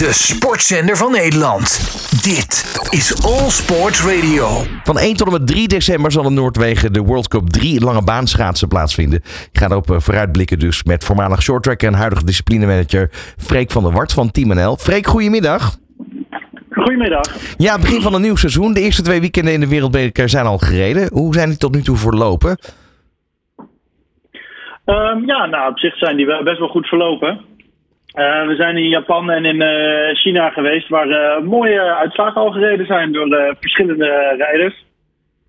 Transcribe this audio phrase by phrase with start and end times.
[0.00, 1.68] De sportzender van Nederland.
[2.22, 2.50] Dit
[2.90, 4.46] is All Sports Radio.
[4.84, 8.04] Van 1 tot en met 3 december zal in Noordwegen de World Cup 3 lange
[8.04, 9.18] baanschaatsen plaatsvinden.
[9.52, 13.92] Ik ga erop eh, vooruitblikken dus met voormalig shorttracker en huidige disciplinemanager Freek van der
[13.92, 14.76] Wart van Team NL.
[14.76, 15.76] Freek, goedemiddag.
[16.70, 17.24] Goedemiddag.
[17.56, 18.72] Ja, begin van een nieuw seizoen.
[18.72, 21.08] De eerste twee weekenden in de Wereldbeker zijn al gereden.
[21.12, 22.58] Hoe zijn die tot nu toe verlopen?
[24.86, 27.49] Um, ja, nou, op zich zijn die best wel goed verlopen.
[28.18, 32.50] Uh, we zijn in Japan en in uh, China geweest, waar uh, mooie uitslagen al
[32.50, 34.84] gereden zijn door verschillende rijders.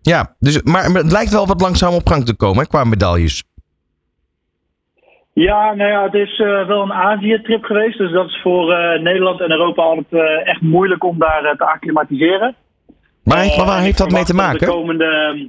[0.00, 3.44] Ja, dus, maar het lijkt wel wat langzaam op gang te komen hè, qua medailles.
[5.32, 7.98] Ja, nou ja, het is wel een Azië-trip geweest.
[7.98, 8.66] Dus dat is voor
[9.02, 12.54] Nederland en Europa altijd echt moeilijk om daar te acclimatiseren.
[13.24, 14.58] Maar waar heeft dat mee te maken?
[14.58, 15.48] De komende,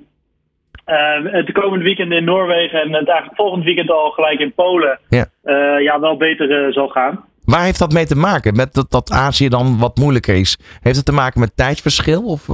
[1.24, 5.00] het komende weekend in Noorwegen en het eigenlijk volgend weekend al gelijk in Polen.
[5.10, 7.26] Ja, uh, ja wel beter zal gaan.
[7.46, 8.56] Waar heeft dat mee te maken?
[8.56, 10.58] Met dat, dat Azië dan wat moeilijker is?
[10.82, 12.24] Heeft het te maken met tijdsverschil?
[12.24, 12.46] Of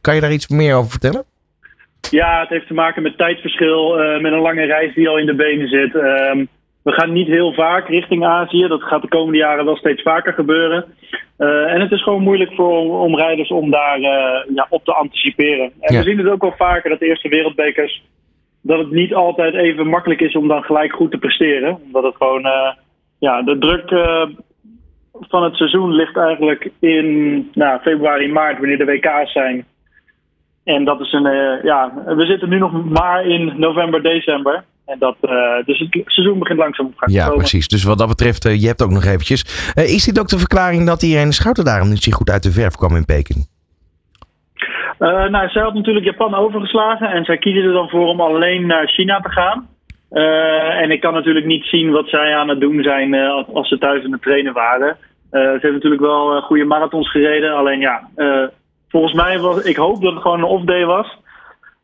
[0.00, 1.24] kan je daar iets meer over vertellen?
[2.10, 5.26] Ja, het heeft te maken met tijdsverschil, uh, met een lange reis die al in
[5.26, 5.92] de benen zit.
[6.82, 8.66] We gaan niet heel vaak richting Azië.
[8.68, 10.84] Dat gaat de komende jaren wel steeds vaker gebeuren.
[11.38, 14.00] Uh, en het is gewoon moeilijk voor om rijders om daar
[14.54, 15.72] ja, op te anticiperen.
[15.80, 15.98] En Ja.
[15.98, 18.02] we zien het ook wel vaker dat de eerste wereldbekers
[18.62, 21.78] dat het niet altijd even makkelijk is om dan gelijk goed te presteren.
[21.84, 22.72] Omdat het gewoon, uh,
[23.18, 23.88] ja, de druk
[25.12, 29.64] van het seizoen ligt eigenlijk in nou, februari, maart, wanneer de WK's zijn.
[30.64, 34.64] En dat is een, ja, we zitten nu nog maar in november, december.
[34.86, 35.16] En dat,
[35.64, 37.38] dus het seizoen begint langzaam op gang te Ja, komen.
[37.38, 37.68] precies.
[37.68, 39.42] Dus wat dat betreft, je hebt ook nog eventjes.
[39.74, 42.74] is dit ook de verklaring dat Irene Schouten daarom niet zo goed uit de verf
[42.74, 43.46] kwam in Peking?
[44.98, 48.86] Nou, zij had natuurlijk Japan overgeslagen en zij kiezen er dan voor om alleen naar
[48.88, 49.68] China te gaan.
[50.82, 53.14] En ik kan natuurlijk niet zien wat zij aan het doen zijn
[53.52, 54.96] als ze thuis aan het trainen waren.
[55.30, 57.54] ze heeft natuurlijk wel goede marathons gereden.
[57.54, 58.08] Alleen ja,
[58.88, 61.16] volgens mij was ik hoop dat het gewoon een off-day was.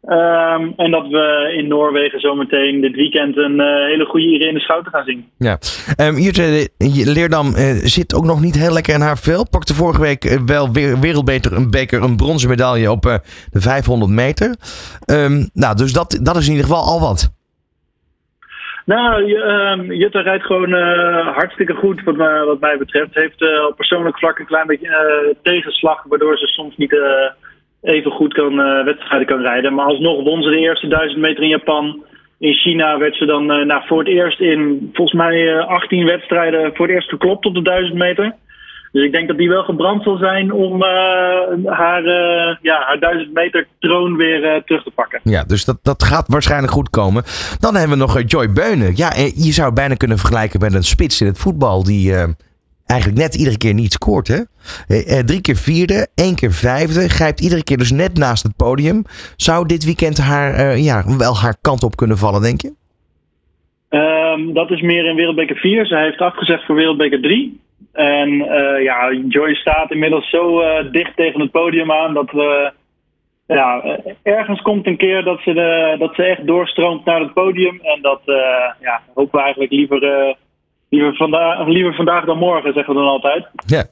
[0.02, 4.92] Um, en dat we in Noorwegen zometeen dit weekend een uh, hele goede Irene Schouten
[4.92, 5.30] gaan zien.
[5.38, 5.58] Ja,
[6.00, 6.42] um, Jutta
[7.12, 9.48] Leerdam uh, zit ook nog niet heel lekker in haar vel.
[9.50, 13.20] Pakte vorige week uh, wel weer wereldbeker een beker, een bronzen medaille op de
[13.60, 14.56] 500 meter.
[15.10, 17.36] Um, nou, dus dat, dat is in ieder geval al wat.
[18.84, 19.24] Nou,
[19.94, 20.72] Jutta rijdt gewoon
[21.34, 23.14] hartstikke goed wat, mij, wat mij betreft.
[23.14, 26.96] Heeft op persoonlijk vlak een klein beetje tegenslag, waardoor ze soms niet
[27.88, 29.74] even goed kan, uh, wedstrijden kan rijden.
[29.74, 32.02] Maar alsnog won ze de eerste duizend meter in Japan.
[32.38, 36.74] In China werd ze dan uh, voor het eerst in volgens mij uh, 18 wedstrijden
[36.74, 38.34] voor het eerst geklopt op de duizend meter.
[38.92, 40.82] Dus ik denk dat die wel gebrand zal zijn om
[41.64, 42.02] haar,
[42.62, 45.20] ja, haar duizend meter troon weer terug te pakken.
[45.22, 47.22] Ja, dus dat, dat gaat waarschijnlijk goed komen.
[47.58, 48.92] Dan hebben we nog Joy Beunen.
[48.96, 52.12] Ja, je zou bijna kunnen vergelijken met een spits in het voetbal die
[52.88, 54.28] eigenlijk net iedere keer niet scoort.
[54.28, 54.40] Hè?
[54.88, 57.08] Eh, drie keer vierde, één keer vijfde.
[57.08, 59.02] Grijpt iedere keer dus net naast het podium.
[59.36, 62.72] Zou dit weekend haar, uh, ja, wel haar kant op kunnen vallen, denk je?
[63.90, 65.86] Um, dat is meer in Wereldbeker 4.
[65.86, 67.60] Zij heeft afgezegd voor Wereldbeker 3.
[67.92, 72.72] En uh, ja, Joy staat inmiddels zo dicht tegen het podium aan dat we.
[73.46, 77.80] Ja, ergens komt een keer dat ze, de, dat ze echt doorstroomt naar het podium.
[77.82, 78.20] En dat
[78.80, 80.00] ja, hopen we eigenlijk liever
[80.88, 83.46] liever, vanda liever vandaag dan morgen, zeggen we dan altijd.
[83.66, 83.84] Ja.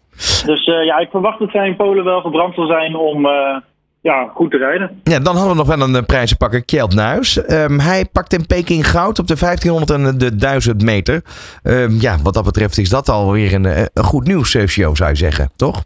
[0.46, 3.56] Dus uh, ja, ik verwacht dat zij in Polen wel gebrand zal zijn om uh,
[4.00, 5.00] ja, goed te rijden.
[5.04, 7.52] Ja, dan hadden we nog wel een uh, prijzenpakker, Kjeld Nuis.
[7.52, 11.22] Um, hij pakt in Peking goud op de 1500 en de 1000 meter.
[11.64, 15.16] Um, ja, wat dat betreft is dat alweer een, een goed nieuws show, zou je
[15.16, 15.84] zeggen, toch?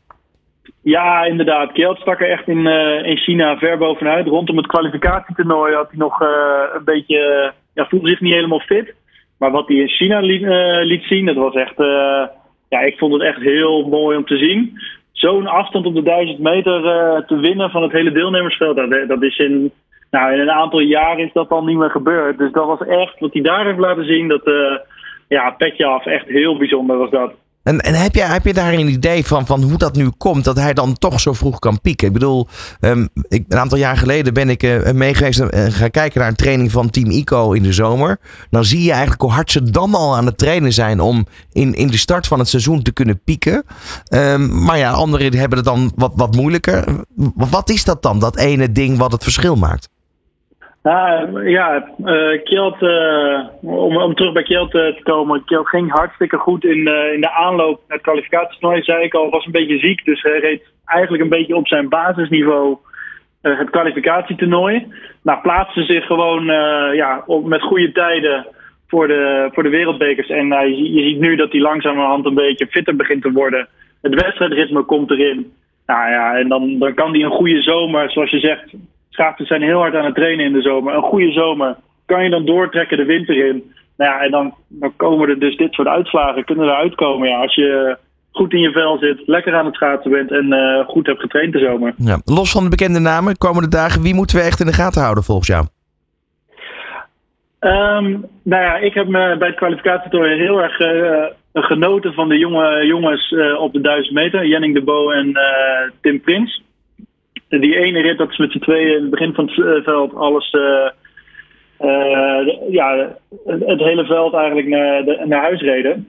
[0.83, 1.73] Ja, inderdaad.
[1.73, 2.67] Kjeld stak er echt in,
[3.05, 4.27] in China ver bovenuit.
[4.27, 7.53] Rondom het kwalificatietoernooi had hij nog een beetje...
[7.75, 8.95] ja, voelde zich niet helemaal fit.
[9.41, 10.43] Maar wat hij in China liet,
[10.87, 11.79] liet zien, dat was echt.
[11.79, 12.25] Uh,
[12.69, 14.79] ja, ik vond het echt heel mooi om te zien.
[15.13, 19.23] Zo'n afstand op de 1000 meter uh, te winnen van het hele deelnemersveld, dat, dat
[19.23, 19.73] is in,
[20.11, 22.39] nou, in een aantal jaren is dat al niet meer gebeurd.
[22.39, 24.29] Dus dat was echt wat hij daar heeft laten zien.
[24.29, 24.51] Dat,
[25.29, 27.33] ja, petje af, echt heel bijzonder was dat.
[27.63, 30.45] En, en heb, je, heb je daar een idee van, van hoe dat nu komt,
[30.45, 32.07] dat hij dan toch zo vroeg kan pieken?
[32.07, 32.49] Ik bedoel,
[32.81, 36.29] um, ik, een aantal jaar geleden ben ik uh, meegeweest en uh, ga kijken naar
[36.29, 38.19] een training van Team ICO in de zomer.
[38.51, 41.75] Dan zie je eigenlijk hoe hard ze dan al aan het trainen zijn om in,
[41.75, 43.65] in de start van het seizoen te kunnen pieken.
[44.15, 46.85] Um, maar ja, anderen hebben het dan wat, wat moeilijker.
[47.35, 49.89] Wat is dat dan, dat ene ding wat het verschil maakt?
[50.83, 55.45] Nou, ja, uh, Kjeld, uh, om, om terug bij Kjeld uh, te komen.
[55.45, 56.79] Kjeld ging hartstikke goed in,
[57.15, 59.31] in de aanloop naar het kwalificatietoernooi, zei ik al.
[59.31, 62.77] Was een beetje ziek, dus hij reed eigenlijk een beetje op zijn basisniveau
[63.41, 64.87] het kwalificatietoernooi.
[65.23, 66.45] Nou, plaatste zich gewoon
[66.95, 68.47] ja, op, met goede tijden
[68.89, 70.29] voor de, voor de wereldbekers.
[70.29, 73.69] En je ziet nu dat hij langzamerhand een beetje fitter begint te worden.
[74.03, 75.53] Het wedstrijdritme komt erin.
[75.87, 78.75] Nou ja, en dan, dan kan die een goede zomer, zoals je zegt.
[79.21, 80.95] Schaatsers zijn heel hard aan het trainen in de zomer.
[80.95, 81.77] Een goede zomer
[82.07, 83.73] kan je dan doortrekken de winter in.
[83.97, 87.29] Nou ja, en dan, dan komen er dus dit soort uitslagen, kunnen eruit komen.
[87.29, 87.97] Ja, als je
[88.31, 91.53] goed in je vel zit, lekker aan het schaatsen bent en uh, goed hebt getraind
[91.53, 91.95] de zomer.
[91.97, 95.03] Ja, los van de bekende namen, komende dagen, wie moeten we echt in de gaten
[95.03, 95.67] houden volgens jou?
[97.61, 102.39] Um, nou ja, ik heb me bij het kwalificatietoernooi heel erg uh, genoten van de
[102.39, 104.47] jonge jongens uh, op de 1000 meter.
[104.47, 105.39] Jenning de Bo en
[106.01, 106.63] Tim Prins.
[107.59, 110.51] Die ene rit, dat is met z'n tweeën in het begin van het veld alles
[112.71, 113.17] ja,
[113.47, 116.09] het hele veld eigenlijk naar, de, naar huis reden.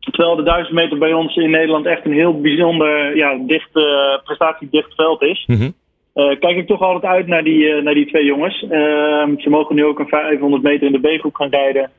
[0.00, 3.84] Terwijl de 1000 meter bij ons in Nederland echt een heel bijzonder, ja, dicht, uh,
[4.24, 5.44] prestatiedicht veld is.
[5.46, 5.74] Mm -hmm.
[6.14, 8.62] uh, kijk ik toch altijd uit naar die, uh, naar die twee jongens.
[8.70, 11.90] Ehm, ze mogen nu ook een 500 meter in de B-groep gaan rijden.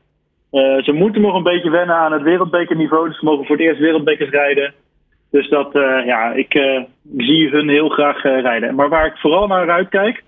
[0.82, 3.08] ze moeten nog een beetje wennen aan het wereldbekerniveau.
[3.08, 4.74] Dus ze mogen voor het eerst wereldbekers rijden.
[5.30, 5.68] Dus dat,
[6.06, 8.74] ja, ik, ik, zie hun heel graag rijden.
[8.74, 10.22] Maar waar ik vooral naar uitkijk,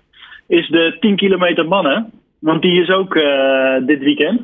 [0.47, 2.11] is de 10 kilometer mannen.
[2.39, 3.13] Want die is ook
[3.85, 4.41] dit weekend.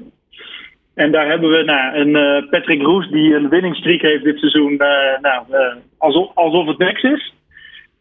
[1.00, 4.72] En daar hebben we nou, een uh, Patrick Roes die een winningstreak heeft dit seizoen.
[4.72, 7.34] Uh, nou, uh, alsof, alsof het niks is.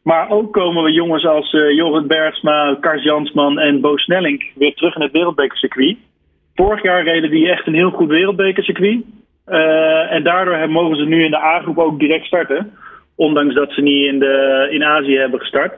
[0.03, 4.95] Maar ook komen we jongens als Jorrit Bergsma, Kars Jansman en Bo Snelling weer terug
[4.95, 5.97] in het wereldbekercircuit.
[6.55, 9.05] Vorig jaar reden die echt een heel goed wereldbekercircuit.
[10.11, 12.73] En daardoor mogen ze nu in de A-groep ook direct starten.
[13.17, 15.75] Ondanks dat ze niet in, de, in Azië hebben gestart.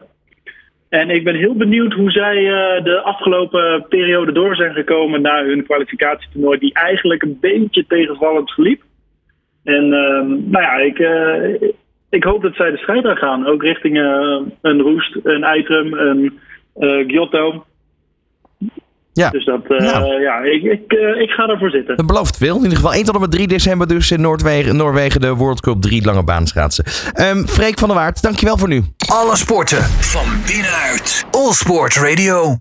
[0.91, 5.45] En ik ben heel benieuwd hoe zij uh, de afgelopen periode door zijn gekomen na
[5.45, 8.83] hun kwalificatietoernooi, die eigenlijk een beetje tegenvallend verliep.
[9.65, 10.21] En uh,
[10.51, 11.71] nou ja, ik, uh,
[12.11, 13.47] ik hoop dat zij de strijd gaan.
[13.47, 13.99] Ook richting
[14.61, 16.41] een Roest, een Eitrum, een
[17.07, 17.65] Giotto.
[19.13, 19.31] Ja.
[19.31, 20.21] Dus dat, nou.
[20.21, 21.97] ja, ik, ik, ik ga ervoor zitten.
[21.97, 22.57] Dat belooft veel.
[22.57, 25.61] In ieder geval 1 tot en met 3 december dus in Noorwegen, Noorwegen de World
[25.61, 26.85] Cup 3 lange baan schaatsen.
[27.21, 28.85] Um, Freek van der Waard, dankjewel voor nu.
[29.09, 31.25] Alle sporten van binnenuit.
[31.31, 32.59] All Sport Radio.